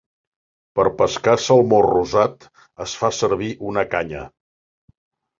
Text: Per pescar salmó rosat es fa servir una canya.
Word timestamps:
Per 0.77 0.85
pescar 1.01 1.33
salmó 1.47 1.81
rosat 1.85 2.47
es 2.85 2.95
fa 3.01 3.11
servir 3.19 3.51
una 3.73 3.83
canya. 3.93 4.23